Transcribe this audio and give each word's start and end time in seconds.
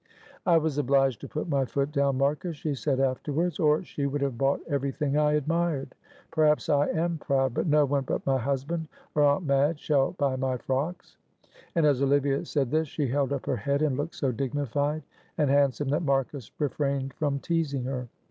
"I 0.47 0.57
was 0.57 0.79
obliged 0.79 1.21
to 1.21 1.27
put 1.29 1.47
my 1.47 1.63
foot 1.63 1.91
down, 1.91 2.17
Marcus," 2.17 2.57
she 2.57 2.73
said 2.73 2.99
afterwards, 2.99 3.59
"or 3.59 3.83
she 3.83 4.07
would 4.07 4.21
have 4.21 4.35
bought 4.35 4.59
everything 4.67 5.15
I 5.15 5.33
admired. 5.33 5.93
Perhaps 6.31 6.69
I 6.69 6.87
am 6.87 7.19
proud, 7.19 7.53
but 7.53 7.67
no 7.67 7.85
one 7.85 8.05
but 8.05 8.25
my 8.25 8.39
husband 8.39 8.87
or 9.13 9.21
Aunt 9.23 9.45
Madge 9.45 9.77
shall 9.77 10.13
buy 10.13 10.35
my 10.37 10.57
frocks." 10.57 11.17
And 11.75 11.85
as 11.85 12.01
Olivia 12.01 12.45
said 12.45 12.71
this 12.71 12.87
she 12.87 13.09
held 13.09 13.31
up 13.31 13.45
her 13.45 13.57
head, 13.57 13.83
and 13.83 13.95
looked 13.95 14.15
so 14.15 14.31
dignified 14.31 15.03
and 15.37 15.51
handsome 15.51 15.89
that 15.89 16.01
Marcus 16.01 16.49
refrained 16.57 17.13
from 17.13 17.37
teasing 17.37 17.83
her. 17.83 18.07